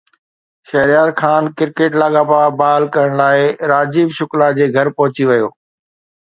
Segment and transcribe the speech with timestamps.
[0.69, 3.39] Shehryar Khan cricket لاڳاپا بحال ڪرڻ لاءِ
[3.73, 5.53] راجيو شڪلا جي گهر پهچي ويو